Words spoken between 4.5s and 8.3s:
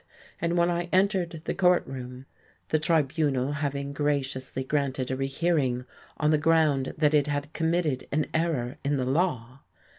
granted a rehearing on the ground that it had committed an